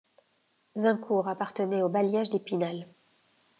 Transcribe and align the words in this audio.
Zincourt 0.77 1.27
appartenait 1.27 1.83
au 1.83 1.89
bailliage 1.89 2.31
d'Épinal. 2.31 2.87